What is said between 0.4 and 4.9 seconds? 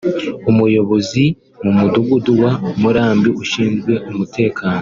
umuyobozi mu mudugudu wa Murambi ushinzwe umutekano